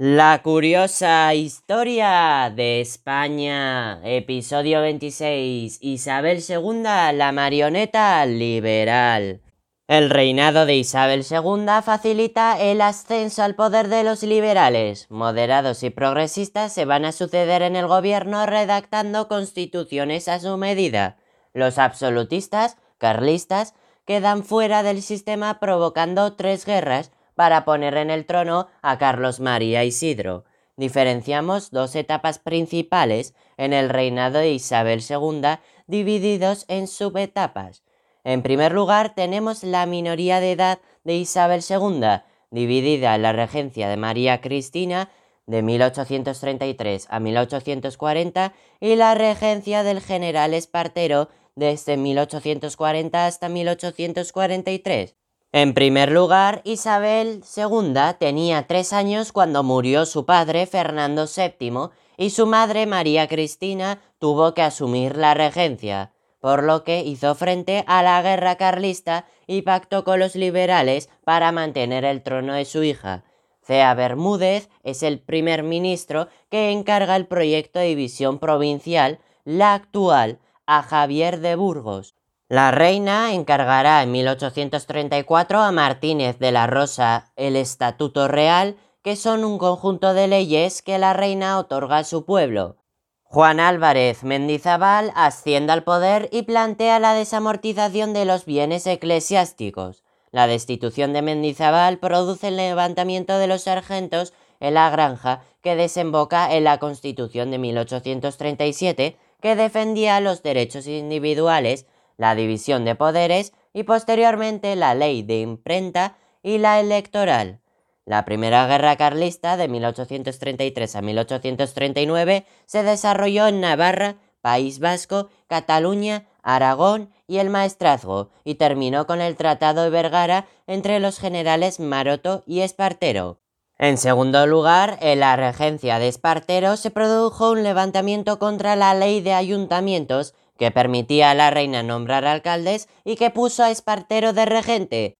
La 0.00 0.42
curiosa 0.44 1.34
historia 1.34 2.52
de 2.54 2.80
España, 2.80 4.00
episodio 4.04 4.80
26, 4.80 5.78
Isabel 5.80 6.40
II, 6.48 6.82
la 6.84 7.32
marioneta 7.32 8.24
liberal. 8.24 9.42
El 9.88 10.08
reinado 10.10 10.66
de 10.66 10.76
Isabel 10.76 11.26
II 11.28 11.82
facilita 11.82 12.60
el 12.60 12.80
ascenso 12.80 13.42
al 13.42 13.56
poder 13.56 13.88
de 13.88 14.04
los 14.04 14.22
liberales. 14.22 15.10
Moderados 15.10 15.82
y 15.82 15.90
progresistas 15.90 16.72
se 16.72 16.84
van 16.84 17.04
a 17.04 17.10
suceder 17.10 17.62
en 17.62 17.74
el 17.74 17.88
gobierno 17.88 18.46
redactando 18.46 19.26
constituciones 19.26 20.28
a 20.28 20.38
su 20.38 20.56
medida. 20.58 21.16
Los 21.54 21.76
absolutistas, 21.76 22.76
carlistas, 22.98 23.74
quedan 24.04 24.44
fuera 24.44 24.84
del 24.84 25.02
sistema 25.02 25.58
provocando 25.58 26.34
tres 26.34 26.64
guerras 26.66 27.10
para 27.38 27.64
poner 27.64 27.96
en 27.96 28.10
el 28.10 28.26
trono 28.26 28.66
a 28.82 28.98
Carlos 28.98 29.38
María 29.38 29.84
Isidro. 29.84 30.44
Diferenciamos 30.76 31.70
dos 31.70 31.94
etapas 31.94 32.40
principales 32.40 33.32
en 33.56 33.72
el 33.72 33.90
reinado 33.90 34.40
de 34.40 34.50
Isabel 34.50 35.00
II 35.08 35.60
divididos 35.86 36.64
en 36.66 36.88
subetapas. 36.88 37.84
En 38.24 38.42
primer 38.42 38.72
lugar 38.72 39.14
tenemos 39.14 39.62
la 39.62 39.86
minoría 39.86 40.40
de 40.40 40.50
edad 40.50 40.80
de 41.04 41.14
Isabel 41.14 41.62
II, 41.62 42.22
dividida 42.50 43.14
en 43.14 43.22
la 43.22 43.32
regencia 43.32 43.88
de 43.88 43.96
María 43.96 44.40
Cristina 44.40 45.08
de 45.46 45.62
1833 45.62 47.06
a 47.08 47.20
1840 47.20 48.52
y 48.80 48.96
la 48.96 49.14
regencia 49.14 49.84
del 49.84 50.00
general 50.00 50.54
Espartero 50.54 51.28
desde 51.54 51.96
1840 51.98 53.26
hasta 53.26 53.48
1843. 53.48 55.17
En 55.50 55.72
primer 55.72 56.12
lugar, 56.12 56.60
Isabel 56.64 57.42
II 57.56 57.94
tenía 58.18 58.66
tres 58.66 58.92
años 58.92 59.32
cuando 59.32 59.62
murió 59.62 60.04
su 60.04 60.26
padre 60.26 60.66
Fernando 60.66 61.24
VII 61.24 61.88
y 62.18 62.30
su 62.30 62.46
madre 62.46 62.84
María 62.84 63.28
Cristina 63.28 63.98
tuvo 64.18 64.52
que 64.52 64.60
asumir 64.60 65.16
la 65.16 65.32
regencia, 65.32 66.12
por 66.40 66.64
lo 66.64 66.84
que 66.84 67.00
hizo 67.00 67.34
frente 67.34 67.82
a 67.86 68.02
la 68.02 68.20
guerra 68.20 68.56
carlista 68.56 69.24
y 69.46 69.62
pactó 69.62 70.04
con 70.04 70.18
los 70.18 70.36
liberales 70.36 71.08
para 71.24 71.50
mantener 71.50 72.04
el 72.04 72.22
trono 72.22 72.52
de 72.52 72.66
su 72.66 72.82
hija. 72.82 73.24
Cea 73.62 73.94
Bermúdez 73.94 74.68
es 74.82 75.02
el 75.02 75.18
primer 75.18 75.62
ministro 75.62 76.28
que 76.50 76.72
encarga 76.72 77.16
el 77.16 77.26
proyecto 77.26 77.78
de 77.78 77.86
división 77.86 78.38
provincial, 78.38 79.18
la 79.44 79.72
actual, 79.72 80.40
a 80.66 80.82
Javier 80.82 81.40
de 81.40 81.56
Burgos, 81.56 82.14
la 82.48 82.70
reina 82.70 83.34
encargará 83.34 84.02
en 84.02 84.10
1834 84.10 85.60
a 85.60 85.70
Martínez 85.70 86.38
de 86.38 86.50
la 86.50 86.66
Rosa 86.66 87.30
el 87.36 87.56
Estatuto 87.56 88.26
Real, 88.26 88.76
que 89.02 89.16
son 89.16 89.44
un 89.44 89.58
conjunto 89.58 90.14
de 90.14 90.28
leyes 90.28 90.80
que 90.80 90.98
la 90.98 91.12
reina 91.12 91.58
otorga 91.58 91.98
a 91.98 92.04
su 92.04 92.24
pueblo. 92.24 92.76
Juan 93.24 93.60
Álvarez 93.60 94.24
Mendizábal 94.24 95.12
asciende 95.14 95.74
al 95.74 95.84
poder 95.84 96.30
y 96.32 96.42
plantea 96.42 96.98
la 96.98 97.12
desamortización 97.12 98.14
de 98.14 98.24
los 98.24 98.46
bienes 98.46 98.86
eclesiásticos. 98.86 100.02
La 100.30 100.46
destitución 100.46 101.12
de 101.12 101.20
Mendizábal 101.20 101.98
produce 101.98 102.48
el 102.48 102.56
levantamiento 102.56 103.36
de 103.36 103.46
los 103.46 103.64
sargentos 103.64 104.32
en 104.58 104.72
la 104.72 104.88
granja 104.88 105.42
que 105.60 105.76
desemboca 105.76 106.54
en 106.54 106.64
la 106.64 106.78
Constitución 106.78 107.50
de 107.50 107.58
1837 107.58 109.18
que 109.42 109.54
defendía 109.54 110.20
los 110.20 110.42
derechos 110.42 110.86
individuales 110.86 111.86
la 112.18 112.34
división 112.34 112.84
de 112.84 112.94
poderes 112.94 113.54
y 113.72 113.84
posteriormente 113.84 114.76
la 114.76 114.94
ley 114.94 115.22
de 115.22 115.40
imprenta 115.40 116.18
y 116.42 116.58
la 116.58 116.80
electoral. 116.80 117.60
La 118.04 118.24
primera 118.24 118.66
guerra 118.66 118.96
carlista 118.96 119.56
de 119.56 119.68
1833 119.68 120.96
a 120.96 121.02
1839 121.02 122.46
se 122.66 122.82
desarrolló 122.82 123.46
en 123.46 123.60
Navarra, 123.60 124.16
País 124.40 124.78
Vasco, 124.78 125.28
Cataluña, 125.46 126.26
Aragón 126.42 127.10
y 127.26 127.38
el 127.38 127.50
Maestrazgo 127.50 128.30
y 128.44 128.54
terminó 128.54 129.06
con 129.06 129.20
el 129.20 129.36
Tratado 129.36 129.82
de 129.82 129.90
Vergara 129.90 130.46
entre 130.66 131.00
los 131.00 131.18
generales 131.18 131.80
Maroto 131.80 132.42
y 132.46 132.60
Espartero. 132.60 133.40
En 133.78 133.96
segundo 133.96 134.46
lugar, 134.46 134.98
en 135.00 135.20
la 135.20 135.36
regencia 135.36 135.98
de 135.98 136.08
Espartero 136.08 136.76
se 136.76 136.90
produjo 136.90 137.52
un 137.52 137.62
levantamiento 137.62 138.38
contra 138.38 138.74
la 138.74 138.94
ley 138.94 139.20
de 139.20 139.34
ayuntamientos 139.34 140.34
que 140.58 140.70
permitía 140.70 141.30
a 141.30 141.34
la 141.34 141.50
reina 141.50 141.82
nombrar 141.82 142.26
alcaldes 142.26 142.88
y 143.04 143.16
que 143.16 143.30
puso 143.30 143.64
a 143.64 143.70
Espartero 143.70 144.32
de 144.34 144.44
regente. 144.44 145.14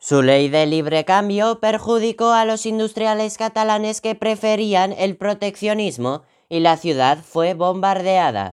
Su 0.00 0.22
ley 0.22 0.48
de 0.48 0.66
libre 0.66 1.04
cambio 1.04 1.60
perjudicó 1.60 2.30
a 2.32 2.44
los 2.44 2.66
industriales 2.66 3.36
catalanes 3.36 4.00
que 4.00 4.14
preferían 4.14 4.92
el 4.92 5.16
proteccionismo 5.16 6.22
y 6.48 6.60
la 6.60 6.76
ciudad 6.76 7.18
fue 7.18 7.54
bombardeada. 7.54 8.50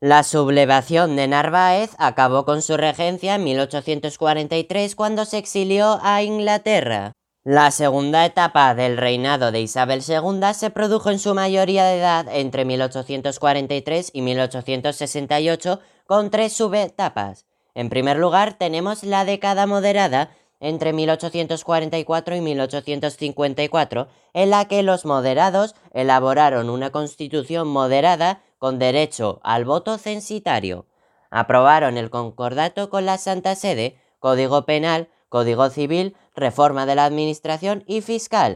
La 0.00 0.24
sublevación 0.24 1.16
de 1.16 1.28
Narváez 1.28 1.92
acabó 1.98 2.44
con 2.44 2.60
su 2.60 2.76
regencia 2.76 3.36
en 3.36 3.44
1843 3.44 4.94
cuando 4.94 5.24
se 5.24 5.38
exilió 5.38 5.98
a 6.02 6.22
Inglaterra. 6.22 7.12
La 7.48 7.70
segunda 7.70 8.26
etapa 8.26 8.74
del 8.74 8.96
reinado 8.96 9.52
de 9.52 9.60
Isabel 9.60 10.02
II 10.04 10.52
se 10.52 10.70
produjo 10.70 11.10
en 11.10 11.20
su 11.20 11.32
mayoría 11.32 11.84
de 11.84 12.00
edad 12.00 12.26
entre 12.28 12.64
1843 12.64 14.10
y 14.12 14.22
1868 14.22 15.78
con 16.08 16.30
tres 16.30 16.54
subetapas. 16.54 17.46
En 17.76 17.88
primer 17.88 18.16
lugar 18.16 18.54
tenemos 18.54 19.04
la 19.04 19.24
década 19.24 19.68
moderada 19.68 20.30
entre 20.58 20.92
1844 20.92 22.34
y 22.34 22.40
1854, 22.40 24.08
en 24.34 24.50
la 24.50 24.64
que 24.64 24.82
los 24.82 25.04
moderados 25.04 25.76
elaboraron 25.94 26.68
una 26.68 26.90
constitución 26.90 27.68
moderada 27.68 28.42
con 28.58 28.80
derecho 28.80 29.38
al 29.44 29.64
voto 29.64 29.98
censitario. 29.98 30.86
Aprobaron 31.30 31.96
el 31.96 32.10
concordato 32.10 32.90
con 32.90 33.06
la 33.06 33.18
Santa 33.18 33.54
Sede, 33.54 34.00
Código 34.18 34.66
Penal, 34.66 35.10
Código 35.28 35.70
Civil, 35.70 36.16
reforma 36.34 36.86
de 36.86 36.94
la 36.94 37.04
Administración 37.04 37.84
y 37.86 38.00
Fiscal. 38.00 38.54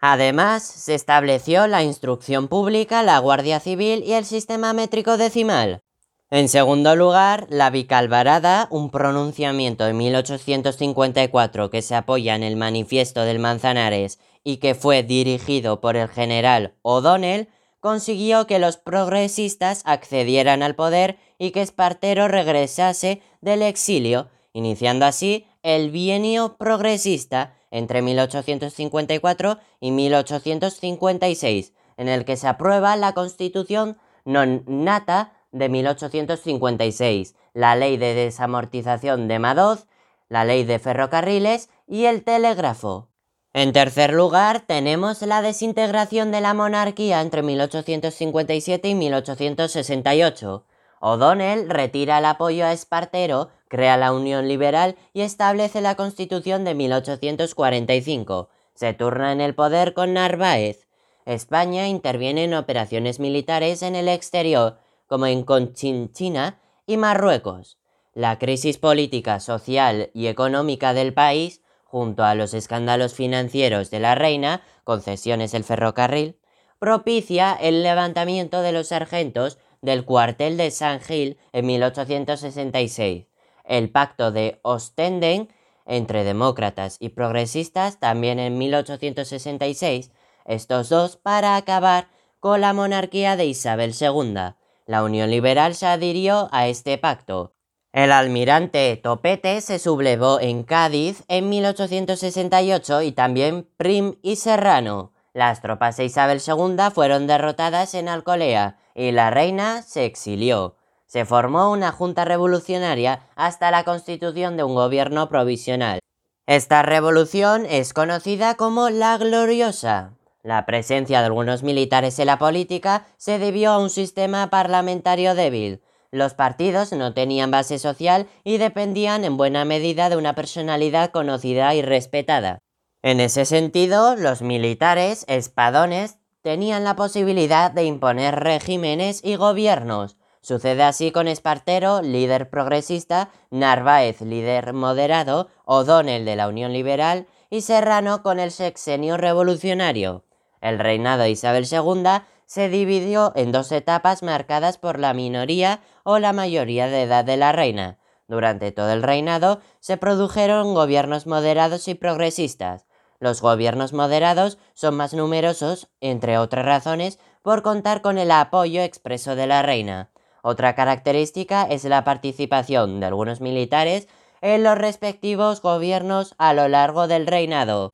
Además, 0.00 0.62
se 0.62 0.94
estableció 0.94 1.66
la 1.66 1.82
instrucción 1.82 2.48
pública, 2.48 3.02
la 3.02 3.18
Guardia 3.18 3.60
Civil 3.60 4.04
y 4.04 4.12
el 4.12 4.24
sistema 4.24 4.72
métrico 4.72 5.16
decimal. 5.16 5.80
En 6.28 6.48
segundo 6.48 6.96
lugar, 6.96 7.46
la 7.50 7.70
Bicalvarada, 7.70 8.66
un 8.70 8.90
pronunciamiento 8.90 9.84
de 9.84 9.92
1854 9.92 11.70
que 11.70 11.82
se 11.82 11.94
apoya 11.94 12.34
en 12.34 12.42
el 12.42 12.56
manifiesto 12.56 13.22
del 13.22 13.38
Manzanares 13.38 14.18
y 14.42 14.56
que 14.56 14.74
fue 14.74 15.04
dirigido 15.04 15.80
por 15.80 15.96
el 15.96 16.08
general 16.08 16.74
O'Donnell, 16.82 17.48
consiguió 17.78 18.48
que 18.48 18.58
los 18.58 18.76
progresistas 18.76 19.82
accedieran 19.84 20.64
al 20.64 20.74
poder 20.74 21.16
y 21.38 21.52
que 21.52 21.62
Espartero 21.62 22.26
regresase 22.26 23.22
del 23.40 23.62
exilio, 23.62 24.28
iniciando 24.52 25.06
así 25.06 25.46
el 25.66 25.90
bienio 25.90 26.56
progresista 26.56 27.56
entre 27.72 28.00
1854 28.00 29.58
y 29.80 29.90
1856, 29.90 31.72
en 31.96 32.08
el 32.08 32.24
que 32.24 32.36
se 32.36 32.46
aprueba 32.46 32.94
la 32.94 33.14
Constitución 33.14 33.98
non 34.22 34.62
nata 34.70 35.34
de 35.50 35.66
1856, 35.66 37.34
la 37.52 37.74
Ley 37.74 37.96
de 37.96 38.14
Desamortización 38.14 39.26
de 39.26 39.40
Madoz, 39.40 39.90
la 40.28 40.44
Ley 40.44 40.62
de 40.62 40.78
Ferrocarriles 40.78 41.68
y 41.88 42.04
el 42.04 42.22
Telégrafo. 42.22 43.08
En 43.52 43.72
tercer 43.72 44.12
lugar, 44.12 44.62
tenemos 44.68 45.20
la 45.22 45.42
desintegración 45.42 46.30
de 46.30 46.42
la 46.42 46.54
monarquía 46.54 47.20
entre 47.22 47.42
1857 47.42 48.88
y 48.88 48.94
1868. 48.94 50.64
O'Donnell 51.00 51.68
retira 51.68 52.18
el 52.18 52.24
apoyo 52.26 52.66
a 52.66 52.72
Espartero 52.72 53.50
crea 53.68 53.96
la 53.96 54.12
Unión 54.12 54.48
Liberal 54.48 54.96
y 55.12 55.22
establece 55.22 55.80
la 55.80 55.94
Constitución 55.94 56.64
de 56.64 56.74
1845. 56.74 58.48
Se 58.74 58.92
turna 58.92 59.32
en 59.32 59.40
el 59.40 59.54
poder 59.54 59.94
con 59.94 60.14
Narváez. 60.14 60.86
España 61.24 61.88
interviene 61.88 62.44
en 62.44 62.54
operaciones 62.54 63.18
militares 63.18 63.82
en 63.82 63.96
el 63.96 64.08
exterior, 64.08 64.78
como 65.06 65.26
en 65.26 65.42
Conchinchina 65.42 66.60
y 66.86 66.96
Marruecos. 66.96 67.78
La 68.14 68.38
crisis 68.38 68.78
política, 68.78 69.40
social 69.40 70.10
y 70.14 70.28
económica 70.28 70.94
del 70.94 71.12
país, 71.12 71.62
junto 71.84 72.24
a 72.24 72.34
los 72.34 72.54
escándalos 72.54 73.14
financieros 73.14 73.90
de 73.90 74.00
la 74.00 74.14
reina, 74.14 74.62
concesiones 74.84 75.52
del 75.52 75.64
ferrocarril, 75.64 76.38
propicia 76.78 77.54
el 77.54 77.82
levantamiento 77.82 78.62
de 78.62 78.72
los 78.72 78.88
sargentos 78.88 79.58
del 79.82 80.04
cuartel 80.04 80.56
de 80.56 80.70
San 80.70 81.00
Gil 81.00 81.38
en 81.52 81.66
1866 81.66 83.26
el 83.66 83.90
pacto 83.90 84.32
de 84.32 84.60
Ostenden 84.62 85.48
entre 85.86 86.24
demócratas 86.24 86.96
y 87.00 87.10
progresistas 87.10 87.98
también 87.98 88.38
en 88.38 88.58
1866, 88.58 90.10
estos 90.44 90.88
dos 90.88 91.16
para 91.16 91.56
acabar 91.56 92.08
con 92.40 92.60
la 92.60 92.72
monarquía 92.72 93.36
de 93.36 93.46
Isabel 93.46 93.94
II. 93.98 94.54
La 94.86 95.02
Unión 95.02 95.30
Liberal 95.30 95.74
se 95.74 95.86
adhirió 95.86 96.48
a 96.52 96.68
este 96.68 96.98
pacto. 96.98 97.54
El 97.92 98.12
almirante 98.12 98.96
Topete 99.02 99.60
se 99.60 99.78
sublevó 99.78 100.38
en 100.38 100.64
Cádiz 100.64 101.24
en 101.28 101.48
1868 101.48 103.02
y 103.02 103.12
también 103.12 103.68
Prim 103.76 104.16
y 104.22 104.36
Serrano. 104.36 105.12
Las 105.32 105.62
tropas 105.62 105.96
de 105.96 106.04
Isabel 106.04 106.40
II 106.46 106.90
fueron 106.94 107.26
derrotadas 107.26 107.94
en 107.94 108.08
Alcolea 108.08 108.78
y 108.94 109.12
la 109.12 109.30
reina 109.30 109.82
se 109.82 110.04
exilió. 110.04 110.76
Se 111.06 111.24
formó 111.24 111.70
una 111.70 111.92
junta 111.92 112.24
revolucionaria 112.24 113.22
hasta 113.36 113.70
la 113.70 113.84
constitución 113.84 114.56
de 114.56 114.64
un 114.64 114.74
gobierno 114.74 115.28
provisional. 115.28 116.00
Esta 116.46 116.82
revolución 116.82 117.66
es 117.66 117.92
conocida 117.92 118.54
como 118.54 118.90
la 118.90 119.16
Gloriosa. 119.18 120.12
La 120.42 120.64
presencia 120.64 121.20
de 121.20 121.26
algunos 121.26 121.62
militares 121.62 122.18
en 122.18 122.26
la 122.26 122.38
política 122.38 123.06
se 123.16 123.38
debió 123.38 123.72
a 123.72 123.78
un 123.78 123.90
sistema 123.90 124.48
parlamentario 124.48 125.34
débil. 125.34 125.82
Los 126.12 126.34
partidos 126.34 126.92
no 126.92 127.14
tenían 127.14 127.50
base 127.50 127.80
social 127.80 128.28
y 128.44 128.58
dependían 128.58 129.24
en 129.24 129.36
buena 129.36 129.64
medida 129.64 130.08
de 130.08 130.16
una 130.16 130.34
personalidad 130.34 131.10
conocida 131.10 131.74
y 131.74 131.82
respetada. 131.82 132.60
En 133.02 133.20
ese 133.20 133.44
sentido, 133.44 134.16
los 134.16 134.40
militares 134.42 135.24
espadones 135.28 136.18
tenían 136.42 136.84
la 136.84 136.94
posibilidad 136.94 137.72
de 137.72 137.84
imponer 137.84 138.36
regímenes 138.36 139.20
y 139.24 139.34
gobiernos. 139.34 140.16
Sucede 140.46 140.84
así 140.84 141.10
con 141.10 141.26
Espartero, 141.26 142.02
líder 142.02 142.48
progresista, 142.48 143.30
Narváez, 143.50 144.20
líder 144.20 144.74
moderado, 144.74 145.48
O'Donnell 145.64 146.24
de 146.24 146.36
la 146.36 146.46
Unión 146.46 146.72
Liberal 146.72 147.26
y 147.50 147.62
Serrano 147.62 148.22
con 148.22 148.38
el 148.38 148.52
sexenio 148.52 149.16
revolucionario. 149.16 150.22
El 150.60 150.78
reinado 150.78 151.24
de 151.24 151.30
Isabel 151.30 151.66
II 151.68 152.22
se 152.44 152.68
dividió 152.68 153.32
en 153.34 153.50
dos 153.50 153.72
etapas 153.72 154.22
marcadas 154.22 154.78
por 154.78 155.00
la 155.00 155.14
minoría 155.14 155.80
o 156.04 156.20
la 156.20 156.32
mayoría 156.32 156.86
de 156.86 157.02
edad 157.02 157.24
de 157.24 157.38
la 157.38 157.50
reina. 157.50 157.98
Durante 158.28 158.70
todo 158.70 158.92
el 158.92 159.02
reinado 159.02 159.58
se 159.80 159.96
produjeron 159.96 160.74
gobiernos 160.74 161.26
moderados 161.26 161.88
y 161.88 161.96
progresistas. 161.96 162.86
Los 163.18 163.40
gobiernos 163.40 163.92
moderados 163.92 164.58
son 164.74 164.94
más 164.94 165.12
numerosos, 165.12 165.88
entre 166.00 166.38
otras 166.38 166.64
razones, 166.64 167.18
por 167.42 167.62
contar 167.62 168.00
con 168.00 168.16
el 168.16 168.30
apoyo 168.30 168.82
expreso 168.82 169.34
de 169.34 169.48
la 169.48 169.62
reina. 169.62 170.12
Otra 170.48 170.76
característica 170.76 171.64
es 171.64 171.82
la 171.82 172.04
participación 172.04 173.00
de 173.00 173.06
algunos 173.06 173.40
militares 173.40 174.06
en 174.40 174.62
los 174.62 174.78
respectivos 174.78 175.60
gobiernos 175.60 176.36
a 176.38 176.54
lo 176.54 176.68
largo 176.68 177.08
del 177.08 177.26
reinado. 177.26 177.90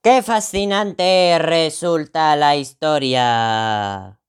¡Qué 0.00 0.22
fascinante 0.22 1.36
resulta 1.40 2.36
la 2.36 2.54
historia! 2.54 4.20